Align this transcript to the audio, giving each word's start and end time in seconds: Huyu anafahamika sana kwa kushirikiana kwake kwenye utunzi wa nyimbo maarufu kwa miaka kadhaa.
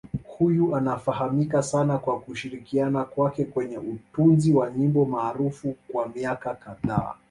Huyu 0.37 0.75
anafahamika 0.75 1.63
sana 1.63 1.97
kwa 1.97 2.19
kushirikiana 2.19 3.03
kwake 3.03 3.45
kwenye 3.45 3.77
utunzi 3.77 4.53
wa 4.53 4.71
nyimbo 4.71 5.05
maarufu 5.05 5.75
kwa 5.91 6.07
miaka 6.15 6.55
kadhaa. 6.55 7.13